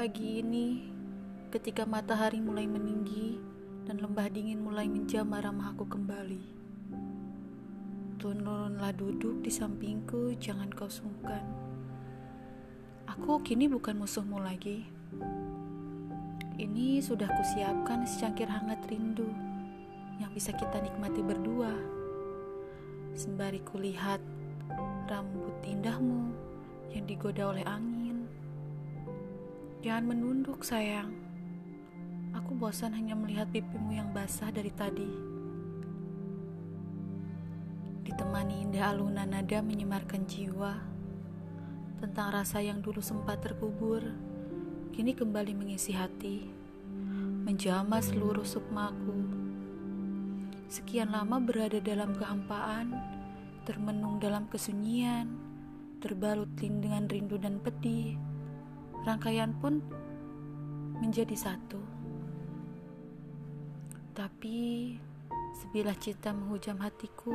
[0.00, 0.80] Pagi ini,
[1.52, 3.36] ketika matahari mulai meninggi
[3.84, 6.40] dan lembah dingin mulai menjamah ramah aku kembali.
[8.16, 11.44] Turunlah duduk di sampingku, jangan kau sungkan.
[13.12, 14.88] Aku kini bukan musuhmu lagi.
[16.56, 19.28] Ini sudah kusiapkan secangkir hangat rindu
[20.16, 21.76] yang bisa kita nikmati berdua.
[23.12, 24.24] Sembari kulihat
[25.12, 26.32] rambut indahmu
[26.88, 27.99] yang digoda oleh angin.
[29.80, 31.08] Jangan menunduk, sayang.
[32.36, 35.08] Aku bosan hanya melihat pipimu yang basah dari tadi.
[38.04, 40.76] Ditemani indah alunan nada menyemarkan jiwa
[41.96, 44.04] tentang rasa yang dulu sempat terkubur,
[44.92, 46.44] kini kembali mengisi hati,
[47.48, 49.16] menjamah seluruh sukmaku.
[50.68, 53.00] Sekian lama berada dalam kehampaan,
[53.64, 55.24] termenung dalam kesunyian,
[56.04, 58.20] terbalut dengan rindu dan pedih
[59.04, 59.80] rangkaian pun
[61.00, 61.80] menjadi satu.
[64.12, 64.92] Tapi
[65.56, 67.32] sebilah cinta menghujam hatiku,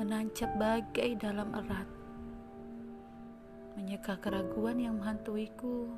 [0.00, 1.88] menancap bagai dalam erat,
[3.76, 5.92] menyeka keraguan yang menghantuiku.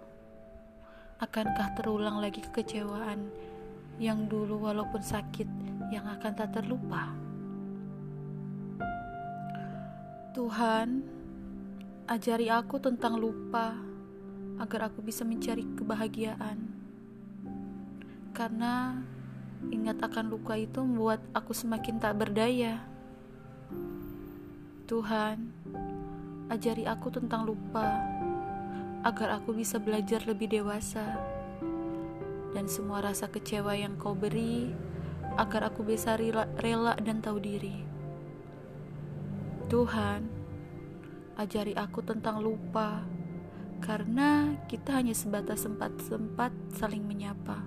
[1.18, 3.30] Akankah terulang lagi kekecewaan
[3.98, 5.46] yang dulu walaupun sakit
[5.90, 7.10] yang akan tak terlupa?
[10.34, 11.02] Tuhan,
[12.06, 13.74] ajari aku tentang lupa
[14.58, 16.58] agar aku bisa mencari kebahagiaan.
[18.34, 18.98] Karena
[19.70, 22.82] ingat akan luka itu membuat aku semakin tak berdaya.
[24.86, 25.50] Tuhan,
[26.50, 27.98] ajari aku tentang lupa
[29.06, 31.18] agar aku bisa belajar lebih dewasa.
[32.54, 34.72] Dan semua rasa kecewa yang kau beri
[35.38, 37.84] agar aku bisa rela, rela dan tahu diri.
[39.68, 40.24] Tuhan,
[41.36, 43.04] ajari aku tentang lupa
[43.78, 47.62] karena kita hanya sebatas sempat-sempat saling menyapa,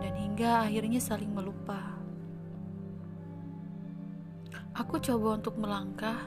[0.00, 1.98] dan hingga akhirnya saling melupa.
[4.76, 6.20] Aku coba untuk melangkah,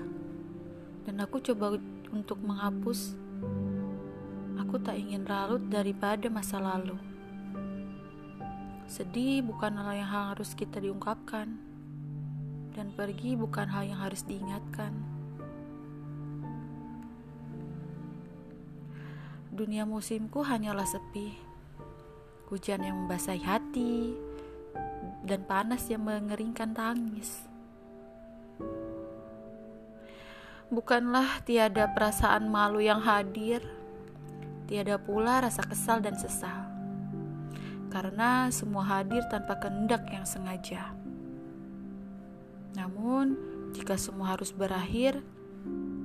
[1.06, 1.80] dan aku coba
[2.12, 3.16] untuk menghapus.
[4.62, 6.98] Aku tak ingin ralut daripada masa lalu.
[8.86, 11.58] Sedih bukan hal yang harus kita diungkapkan,
[12.74, 15.13] dan pergi bukan hal yang harus diingatkan.
[19.54, 21.38] Dunia musimku hanyalah sepi.
[22.50, 24.18] Hujan yang membasahi hati
[25.22, 27.46] dan panas yang mengeringkan tangis.
[30.74, 33.62] Bukanlah tiada perasaan malu yang hadir,
[34.66, 36.66] tiada pula rasa kesal dan sesal.
[37.94, 40.98] Karena semua hadir tanpa kehendak yang sengaja.
[42.74, 43.38] Namun,
[43.78, 45.22] jika semua harus berakhir,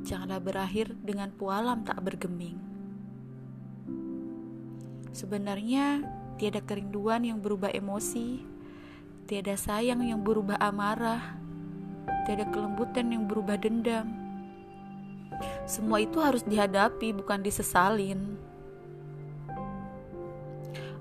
[0.04, 2.67] janganlah berakhir dengan pualam tak bergeming.
[5.12, 6.04] Sebenarnya,
[6.36, 8.44] tiada kerinduan yang berubah emosi,
[9.28, 11.36] tiada sayang yang berubah amarah,
[12.24, 14.08] tiada kelembutan yang berubah dendam.
[15.68, 18.38] Semua itu harus dihadapi, bukan disesalin.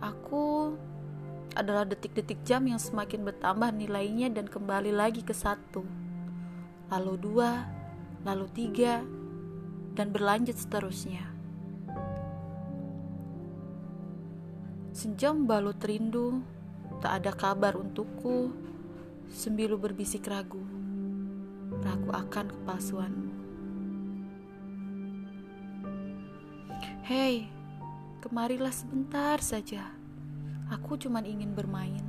[0.03, 0.77] Aku
[1.57, 5.81] adalah detik-detik jam yang semakin bertambah nilainya dan kembali lagi ke satu,
[6.93, 7.65] lalu dua,
[8.21, 9.01] lalu tiga,
[9.97, 11.36] dan berlanjut seterusnya.
[14.97, 16.41] Senjam balut rindu,
[17.05, 18.49] tak ada kabar untukku,
[19.29, 20.65] sembilu berbisik ragu,
[21.85, 23.33] ragu akan kepalsuanmu.
[27.05, 27.45] Hei,
[28.25, 29.85] kemarilah sebentar saja.
[30.73, 32.01] Aku cuma ingin bermain.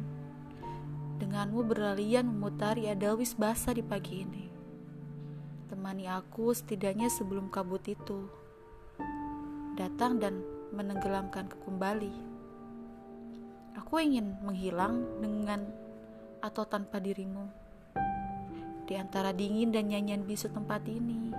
[1.21, 4.49] Denganmu berlalian memutari adawis basah di pagi ini.
[5.69, 8.33] Temani aku setidaknya sebelum kabut itu.
[9.77, 10.41] Datang dan
[10.73, 12.38] menenggelamkan kembali.
[13.79, 15.63] Aku ingin menghilang dengan
[16.43, 17.47] atau tanpa dirimu.
[18.91, 21.31] Di antara dingin dan nyanyian bisu tempat ini.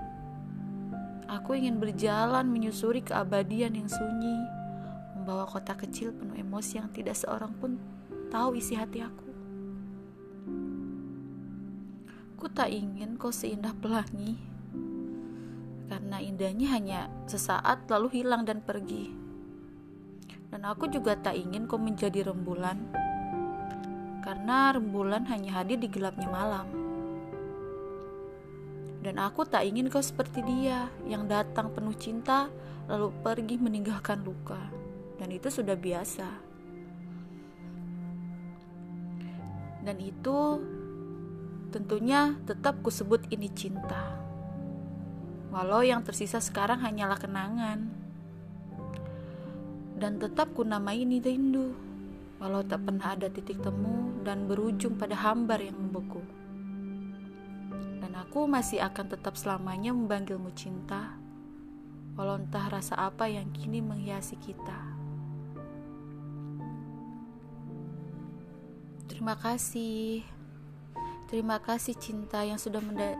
[1.27, 4.39] Aku ingin berjalan menyusuri keabadian yang sunyi,
[5.19, 7.75] membawa kota kecil penuh emosi yang tidak seorang pun
[8.31, 9.29] tahu isi hati aku.
[12.39, 14.39] Ku tak ingin kau seindah pelangi,
[15.91, 19.28] karena indahnya hanya sesaat lalu hilang dan pergi.
[20.49, 22.77] Dan aku juga tak ingin kau menjadi rembulan,
[24.25, 26.65] karena rembulan hanya hadir di gelapnya malam.
[29.05, 32.49] Dan aku tak ingin kau seperti dia yang datang penuh cinta,
[32.89, 34.59] lalu pergi meninggalkan luka,
[35.21, 36.27] dan itu sudah biasa.
[39.85, 40.59] Dan itu
[41.69, 44.17] tentunya tetap kusebut ini cinta.
[45.53, 47.98] Walau yang tersisa sekarang hanyalah kenangan
[49.99, 51.75] Dan tetap ku namai ini rindu,
[52.39, 56.23] walau tak pernah ada titik temu dan berujung pada hambar yang membeku.
[57.99, 61.19] Dan aku masih akan tetap selamanya memanggilmu cinta,
[62.15, 64.79] walau entah rasa apa yang kini menghiasi kita.
[69.11, 70.23] Terima kasih.
[71.27, 73.19] Terima kasih cinta yang sudah menda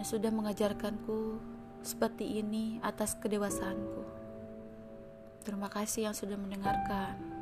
[0.00, 1.36] yang sudah mengajarkanku
[1.84, 4.21] seperti ini atas kedewasaanku.
[5.42, 7.41] Terima kasih yang sudah mendengarkan.